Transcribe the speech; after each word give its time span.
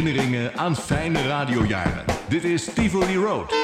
Herinneringen 0.00 0.56
aan 0.56 0.76
fijne 0.76 1.26
radiojaren. 1.26 2.04
Dit 2.28 2.44
is 2.44 2.68
Tivoli 2.74 3.16
Road. 3.16 3.54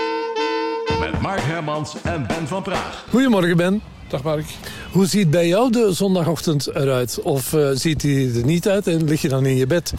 Met 1.01 1.21
Mark 1.21 1.41
Hermans 1.41 1.95
en 2.03 2.27
Ben 2.27 2.47
van 2.47 2.63
Praag. 2.63 3.05
Goedemorgen 3.11 3.57
Ben. 3.57 3.83
Dag 4.09 4.23
Mark. 4.23 4.45
Hoe 4.93 5.07
ziet 5.07 5.31
bij 5.31 5.49
jou 5.49 5.71
de 5.71 5.93
zondagochtend 5.93 6.67
eruit? 6.75 7.21
Of 7.23 7.53
uh, 7.53 7.69
ziet 7.73 8.03
hij 8.03 8.31
er 8.35 8.45
niet 8.45 8.69
uit 8.69 8.87
en 8.87 9.05
lig 9.05 9.23
je 9.23 9.29
dan 9.29 9.47
in 9.47 9.57
je 9.57 9.67
bed? 9.67 9.95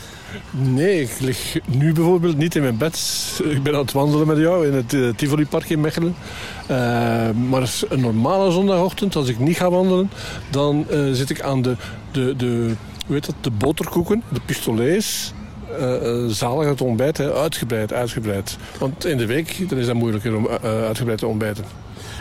Nee, 0.51 1.01
ik 1.01 1.19
lig 1.19 1.57
nu 1.65 1.93
bijvoorbeeld 1.93 2.37
niet 2.37 2.55
in 2.55 2.61
mijn 2.61 2.77
bed. 2.77 2.99
Ik 3.43 3.63
ben 3.63 3.73
aan 3.73 3.79
het 3.79 3.91
wandelen 3.91 4.27
met 4.27 4.37
jou 4.37 4.67
in 4.67 4.73
het 4.73 4.93
uh, 4.93 5.13
Tivoli 5.15 5.45
Park 5.45 5.69
in 5.69 5.81
Mechelen. 5.81 6.15
Uh, 6.61 6.67
maar 7.49 7.73
een 7.89 8.01
normale 8.01 8.51
zondagochtend, 8.51 9.15
als 9.15 9.27
ik 9.27 9.39
niet 9.39 9.57
ga 9.57 9.69
wandelen... 9.69 10.09
dan 10.49 10.85
zit 11.11 11.29
ik 11.29 11.41
aan 11.41 11.61
de, 11.61 11.75
de, 12.11 12.35
de, 12.35 12.73
hoe 13.05 13.15
heet 13.15 13.25
dat, 13.25 13.35
de 13.41 13.51
boterkoeken, 13.51 14.23
de 14.29 14.41
pistolets... 14.45 15.33
zalig 16.27 16.67
het 16.67 16.81
ontbijt, 16.81 17.17
hè, 17.17 17.33
uitgebreid, 17.33 17.93
uitgebreid. 17.93 18.57
Want 18.79 19.05
in 19.05 19.17
de 19.17 19.25
week 19.25 19.69
dan 19.69 19.77
is 19.77 19.85
dat 19.85 19.95
moeilijker 19.95 20.35
om 20.35 20.47
uitgebreid 20.61 21.19
te 21.19 21.27
ontbijten. 21.27 21.63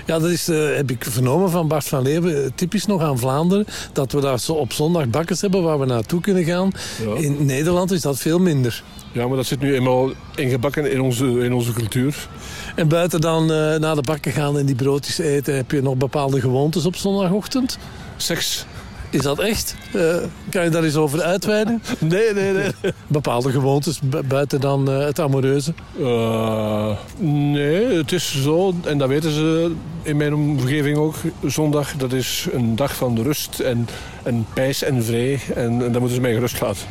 Ja, 0.07 0.19
dat 0.19 0.31
is, 0.31 0.49
uh, 0.49 0.77
heb 0.77 0.91
ik 0.91 1.05
vernomen 1.05 1.51
van 1.51 1.69
Bart 1.69 1.85
van 1.85 2.03
Leeuwen. 2.03 2.55
Typisch 2.55 2.87
nog 2.87 3.03
aan 3.03 3.19
Vlaanderen. 3.19 3.67
Dat 3.93 4.13
we 4.13 4.21
daar 4.21 4.41
zo 4.41 4.53
op 4.53 4.73
zondag 4.73 5.09
bakkers 5.09 5.41
hebben 5.41 5.63
waar 5.63 5.79
we 5.79 5.87
naartoe 5.87 6.21
kunnen 6.21 6.45
gaan. 6.45 6.71
In 7.17 7.47
Nederland 7.47 7.91
is 7.91 8.01
dat 8.01 8.19
veel 8.19 8.39
minder. 8.39 8.83
Ja, 9.13 9.27
maar 9.27 9.37
dat 9.37 9.47
zit 9.47 9.61
nu 9.61 9.75
eenmaal 9.75 10.11
ingebakken 10.35 10.93
in 10.93 11.01
onze, 11.01 11.25
in 11.27 11.53
onze 11.53 11.73
cultuur. 11.73 12.29
En 12.75 12.89
buiten 12.89 13.21
dan 13.21 13.43
uh, 13.43 13.77
naar 13.77 13.95
de 13.95 14.03
bakken 14.03 14.33
gaan 14.33 14.59
en 14.59 14.67
die 14.67 14.75
broodjes 14.75 15.19
eten... 15.19 15.57
heb 15.57 15.71
je 15.71 15.83
nog 15.83 15.97
bepaalde 15.97 16.41
gewoontes 16.41 16.87
op 16.87 16.97
zondagochtend? 16.97 17.79
Seks. 18.17 18.67
Is 19.11 19.23
dat 19.23 19.39
echt? 19.39 19.75
Uh, 19.95 20.17
kan 20.51 20.65
je 20.65 20.71
daar 20.71 20.85
eens 20.85 20.97
over 20.97 21.23
uitweiden? 21.23 21.83
nee, 21.99 22.33
nee, 22.33 22.53
nee. 22.53 22.71
Bepaalde 23.07 23.51
gewoontes 23.51 24.01
buiten 24.29 24.61
dan 24.61 24.91
uh, 24.91 25.05
het 25.05 25.21
amoureuze? 25.21 25.73
Uh, 25.99 26.97
nee, 27.19 27.85
het 27.85 28.13
is 28.13 28.43
zo, 28.43 28.75
en 28.85 28.99
dat 28.99 29.09
weten 29.09 29.31
ze 29.31 29.73
in 30.03 30.17
mijn 30.17 30.35
omgeving 30.35 30.97
ook. 30.97 31.15
Zondag, 31.45 31.93
dat 31.93 32.13
is 32.13 32.47
een 32.53 32.77
dag 32.77 32.97
van 32.97 33.23
rust 33.23 33.61
en, 33.61 33.89
en 34.23 34.47
pijs 34.55 34.83
en 34.83 35.05
vrij. 35.05 35.41
En, 35.55 35.65
en 35.65 35.79
daar 35.79 36.01
moeten 36.01 36.15
ze 36.15 36.21
mij 36.21 36.35
gerust 36.35 36.61
laten. 36.61 36.87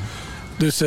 Dus 0.58 0.80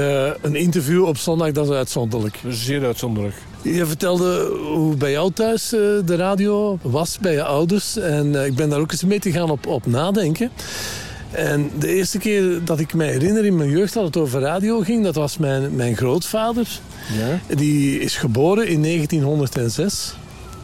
een 0.43 0.57
interview 0.57 1.05
op 1.05 1.17
zondag, 1.17 1.53
dat 1.53 1.69
is 1.69 1.75
uitzonderlijk? 1.75 2.39
Zeer 2.49 2.85
uitzonderlijk. 2.85 3.35
Je 3.63 3.87
vertelde 3.87 4.59
hoe 4.75 4.97
bij 4.97 5.11
jou 5.11 5.33
thuis 5.33 5.69
de 5.69 6.17
radio 6.17 6.79
was, 6.83 7.19
bij 7.19 7.33
je 7.33 7.45
ouders. 7.45 7.97
En 7.97 8.35
ik 8.35 8.55
ben 8.55 8.69
daar 8.69 8.81
ook 8.81 8.93
eens 8.93 9.05
mee 9.05 9.21
te 9.21 9.31
gaan 9.33 9.51
op, 9.51 9.67
op 9.67 9.87
nadenken. 9.87 10.51
En 11.31 11.71
de 11.79 11.95
eerste 11.95 12.19
keer 12.19 12.65
dat 12.65 12.81
ik 12.81 12.95
me 12.95 13.05
herinner 13.05 13.45
in 13.45 13.57
mijn 13.57 13.71
jeugd 13.71 13.95
dat 13.95 14.05
het 14.05 14.17
over 14.17 14.41
radio 14.41 14.81
ging, 14.81 15.05
dat 15.05 15.15
was 15.15 15.39
mijn, 15.39 15.75
mijn 15.77 15.97
grootvader. 15.97 16.69
Ja. 17.19 17.55
Die 17.57 18.01
is 18.01 18.17
geboren 18.17 18.69
in 18.69 18.83
1906. 18.83 20.17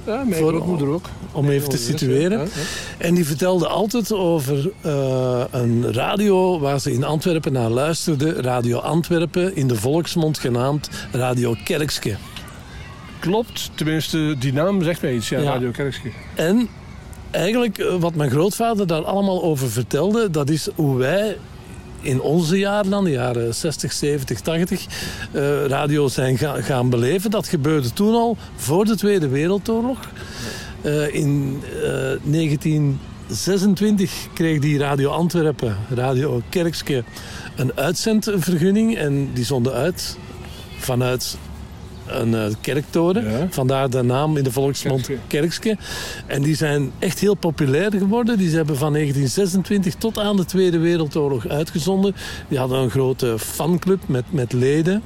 Ja, 0.07 0.25
mijn 0.25 0.41
Voor, 0.41 0.49
grootmoeder 0.49 0.89
ook. 0.89 1.09
Om 1.33 1.49
even 1.49 1.69
te 1.69 1.77
situeren. 1.77 2.39
Ja, 2.39 2.45
ja. 2.45 2.51
En 2.99 3.15
die 3.15 3.27
vertelde 3.27 3.67
altijd 3.67 4.13
over 4.13 4.71
uh, 4.87 5.45
een 5.51 5.93
radio 5.93 6.61
waar 6.61 6.81
ze 6.81 6.93
in 6.93 7.05
Antwerpen 7.05 7.53
naar 7.53 7.71
luisterden. 7.71 8.35
Radio 8.35 8.79
Antwerpen, 8.79 9.57
in 9.57 9.69
de 9.69 9.77
volksmond 9.77 10.39
genaamd 10.39 10.89
Radio 11.13 11.57
Kerkske. 11.65 12.17
Klopt, 13.19 13.71
tenminste 13.75 14.35
die 14.39 14.53
naam 14.53 14.83
zegt 14.83 15.03
mij 15.03 15.15
iets, 15.15 15.29
ja, 15.29 15.41
Radio 15.41 15.71
Kerkske. 15.71 16.11
En 16.35 16.69
eigenlijk 17.35 17.79
eh, 17.79 17.95
wat 17.95 18.15
mijn 18.15 18.31
grootvader 18.31 18.87
daar 18.87 19.05
allemaal 19.05 19.43
over 19.43 19.71
vertelde... 19.71 20.31
dat 20.31 20.51
is 20.51 20.69
hoe 20.75 20.97
wij 20.97 21.37
in 22.01 22.21
onze 22.21 22.59
jaren 22.59 22.91
dan, 22.91 23.05
de 23.05 23.11
jaren 23.11 23.55
60, 23.55 23.93
70, 23.93 24.41
80, 24.41 24.87
uh, 25.33 25.65
radio 25.67 26.09
zijn 26.09 26.39
gaan 26.39 26.91
beleven. 26.91 27.31
Dat 27.31 27.49
gebeurde 27.49 27.93
toen 27.93 28.15
al 28.15 28.37
voor 28.57 28.85
de 28.85 28.97
Tweede 28.97 29.29
Wereldoorlog. 29.29 29.99
Uh, 30.83 31.15
in 31.15 31.63
uh, 31.73 32.13
eh, 32.13 32.21
1926 32.25 34.13
kreeg 34.35 34.61
die 34.61 34.79
Radio 34.79 35.11
Antwerpen, 35.11 35.77
Radio 35.95 36.43
Kerkske, 36.49 37.05
een 37.57 37.73
uitzendvergunning. 37.75 38.97
En 38.97 39.31
die 39.33 39.45
zonden 39.45 39.73
uit 39.73 40.19
vanuit 40.79 41.37
een 42.07 42.33
uh, 42.33 42.45
kerktoren. 42.61 43.49
Vandaar 43.53 43.91
de 43.91 44.03
naam 44.03 44.37
in 44.37 44.45
de 44.45 44.53
volksmond 44.53 45.11
Kerkske. 45.27 45.77
En 46.27 46.43
die 46.43 46.57
zijn 46.57 46.91
echt 46.99 47.19
heel 47.19 47.35
populair 47.35 47.91
geworden. 47.91 48.39
Die 48.39 48.57
hebben 48.57 48.77
van 48.77 48.93
1926 48.93 49.95
tot 49.95 50.19
aan 50.19 50.37
de 50.37 50.45
Tweede 50.45 50.79
Wereldoorlog 50.79 51.49
uitgezonden. 51.49 52.15
Die 52.49 52.59
hadden 52.59 52.79
een 52.79 52.91
grote 52.91 53.39
fanclub 53.39 54.01
met, 54.07 54.25
met 54.31 54.53
leden. 54.53 55.03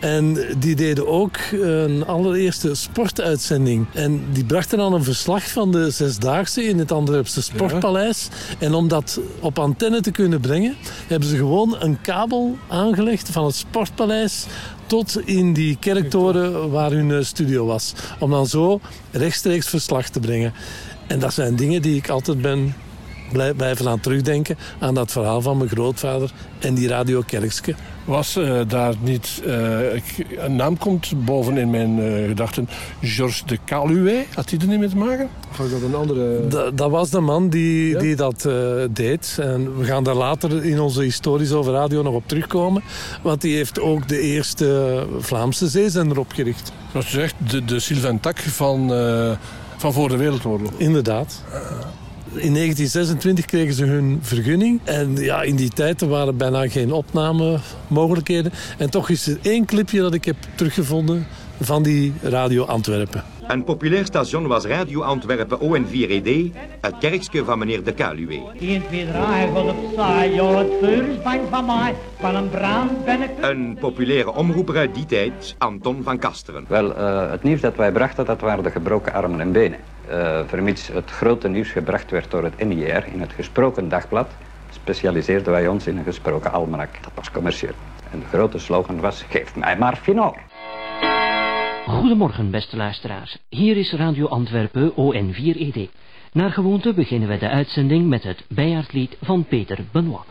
En 0.00 0.38
die 0.58 0.74
deden 0.74 1.08
ook 1.08 1.36
een 1.52 2.06
allereerste 2.06 2.74
sportuitzending. 2.74 3.86
En 3.94 4.24
die 4.32 4.44
brachten 4.44 4.78
dan 4.78 4.92
een 4.92 5.04
verslag 5.04 5.50
van 5.50 5.72
de 5.72 5.90
Zesdaagse 5.90 6.62
in 6.62 6.78
het 6.78 6.92
Antwerpse 6.92 7.42
Sportpaleis. 7.42 8.28
En 8.58 8.74
om 8.74 8.88
dat 8.88 9.20
op 9.40 9.58
antenne 9.58 10.00
te 10.00 10.10
kunnen 10.10 10.40
brengen, 10.40 10.76
hebben 11.06 11.28
ze 11.28 11.36
gewoon 11.36 11.76
een 11.80 12.00
kabel 12.00 12.58
aangelegd 12.68 13.28
van 13.28 13.44
het 13.44 13.54
Sportpaleis 13.54 14.46
tot 14.86 15.20
in 15.24 15.52
die 15.52 15.76
kerktoren 15.80 16.70
waar 16.70 16.90
hun 16.90 17.10
eh, 17.10 17.22
studio 17.22 17.66
was. 17.66 17.92
Om 18.18 18.30
dan 18.30 18.46
zo 18.46 18.80
rechtstreeks 19.10 19.68
verslag 19.68 20.08
te 20.08 20.20
brengen. 20.20 20.52
En 21.06 21.18
dat 21.18 21.34
zijn 21.34 21.56
dingen 21.56 21.82
die 21.82 21.96
ik 21.96 22.08
altijd 22.08 22.42
ben 22.42 22.74
blijven 23.56 23.88
aan 23.88 24.00
terugdenken 24.00 24.58
aan 24.78 24.94
dat 24.94 25.12
verhaal 25.12 25.42
van 25.42 25.56
mijn 25.56 25.70
grootvader 25.70 26.30
en 26.58 26.74
die 26.74 26.88
Radio 26.88 27.22
Kerkske. 27.26 27.74
Was 28.04 28.36
uh, 28.36 28.60
daar 28.68 28.94
niet... 29.00 29.42
Uh, 29.46 29.78
een 30.38 30.56
naam 30.56 30.78
komt 30.78 31.24
boven 31.24 31.56
in 31.56 31.70
mijn 31.70 31.98
uh, 31.98 32.28
gedachten. 32.28 32.68
Georges 33.02 33.42
de 33.46 33.58
Caluwe. 33.66 34.24
Had 34.34 34.50
hij 34.50 34.58
er 34.58 34.66
niet 34.66 34.78
mee 34.78 34.88
te 34.88 34.96
maken? 34.96 35.28
Of 35.50 35.56
was 35.56 35.70
dat 35.70 35.82
een 35.82 35.94
andere... 35.94 36.46
Da, 36.48 36.70
dat 36.70 36.90
was 36.90 37.10
de 37.10 37.20
man 37.20 37.48
die, 37.48 37.88
ja? 37.88 37.98
die 37.98 38.16
dat 38.16 38.48
deed. 38.90 39.38
En 39.40 39.78
we 39.78 39.84
gaan 39.84 40.04
daar 40.04 40.14
later 40.14 40.64
in 40.64 40.80
onze 40.80 41.02
historisch 41.02 41.52
over 41.52 41.72
radio 41.72 42.02
nog 42.02 42.14
op 42.14 42.22
terugkomen. 42.26 42.82
Want 43.22 43.40
die 43.40 43.56
heeft 43.56 43.80
ook 43.80 44.08
de 44.08 44.20
eerste 44.20 45.06
Vlaamse 45.18 45.68
zeezender 45.68 46.18
opgericht. 46.18 46.72
Zoals 46.90 47.10
je 47.10 47.18
zegt, 47.18 47.34
de, 47.50 47.64
de 47.64 47.80
Sylvain 47.80 48.20
Tak 48.20 48.38
van, 48.38 48.88
van 49.76 49.92
voor 49.92 50.08
de 50.08 50.16
Wereldoorlog. 50.16 50.70
Inderdaad. 50.76 51.42
In 52.32 52.54
1926 52.54 53.44
kregen 53.44 53.74
ze 53.74 53.84
hun 53.84 54.18
vergunning. 54.22 54.80
En 54.84 55.16
ja, 55.16 55.42
in 55.42 55.56
die 55.56 55.70
tijd 55.70 56.00
waren 56.00 56.36
bijna 56.36 56.68
geen 56.68 56.92
opnamemogelijkheden. 56.92 58.52
En 58.78 58.90
toch 58.90 59.08
is 59.08 59.26
er 59.26 59.38
één 59.42 59.64
clipje 59.64 60.00
dat 60.00 60.14
ik 60.14 60.24
heb 60.24 60.36
teruggevonden 60.54 61.26
van 61.60 61.82
die 61.82 62.12
Radio 62.22 62.64
Antwerpen. 62.64 63.39
Een 63.50 63.64
populair 63.64 64.04
station 64.04 64.46
was 64.46 64.64
Radio 64.64 65.02
Antwerpen 65.02 65.58
ON4ED, 65.58 66.56
het 66.80 66.98
kerkje 66.98 67.44
van 67.44 67.58
meneer 67.58 67.84
De 67.84 67.92
Kaluwe. 67.92 68.42
1, 68.58 68.86
2, 68.86 69.06
3, 69.06 69.12
gaat 69.12 69.48
op 69.56 69.76
saai, 69.96 70.34
ja, 70.34 70.44
het 70.44 70.72
vuur 70.80 71.08
is 71.08 71.22
bang 71.22 71.40
van 71.50 71.66
mij, 71.66 71.94
van 72.18 72.34
een 72.34 72.50
brand 72.50 73.04
ben 73.04 73.22
ik... 73.22 73.30
Een 73.40 73.76
populaire 73.80 74.32
omroeper 74.32 74.76
uit 74.76 74.94
die 74.94 75.06
tijd, 75.06 75.54
Anton 75.58 76.02
van 76.02 76.18
Kasteren. 76.18 76.64
Wel, 76.68 76.90
uh, 76.90 77.30
het 77.30 77.42
nieuws 77.42 77.60
dat 77.60 77.76
wij 77.76 77.92
brachten, 77.92 78.24
dat 78.24 78.40
waren 78.40 78.64
de 78.64 78.70
gebroken 78.70 79.12
armen 79.12 79.40
en 79.40 79.52
benen. 79.52 79.78
Uh, 80.10 80.40
vermits 80.46 80.88
het 80.88 81.10
grote 81.10 81.48
nieuws 81.48 81.70
gebracht 81.70 82.10
werd 82.10 82.30
door 82.30 82.44
het 82.44 82.64
NIR 82.64 83.04
in 83.12 83.20
het 83.20 83.32
gesproken 83.32 83.88
dagblad, 83.88 84.28
specialiseerden 84.70 85.52
wij 85.52 85.68
ons 85.68 85.86
in 85.86 85.98
een 85.98 86.04
gesproken 86.04 86.52
almanak. 86.52 87.02
Dat 87.02 87.12
was 87.14 87.30
commercieel. 87.30 87.74
En 88.10 88.18
de 88.18 88.26
grote 88.26 88.58
slogan 88.58 89.00
was, 89.00 89.24
geef 89.28 89.56
mij 89.56 89.76
maar 89.76 89.96
Finor. 89.96 90.36
Goedemorgen, 91.90 92.50
beste 92.50 92.76
luisteraars. 92.76 93.38
Hier 93.48 93.76
is 93.76 93.92
Radio 93.92 94.26
Antwerpen 94.26 94.92
ON4ED. 94.92 95.90
Naar 96.32 96.50
gewoonte 96.50 96.94
beginnen 96.94 97.28
we 97.28 97.38
de 97.38 97.48
uitzending 97.48 98.08
met 98.08 98.22
het 98.22 98.44
bijaardlied 98.48 99.16
van 99.20 99.44
Peter 99.44 99.78
Benoit. 99.92 100.26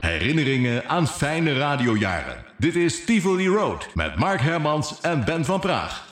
Herinneringen 0.00 0.88
aan 0.88 1.06
fijne 1.06 1.52
radiojaren. 1.52 2.44
Dit 2.58 2.76
is 2.76 3.04
Tivoli 3.04 3.48
Road 3.48 3.90
met 3.94 4.16
Mark 4.18 4.40
Hermans 4.40 5.00
en 5.00 5.24
Ben 5.24 5.44
van 5.44 5.60
Praag. 5.60 6.07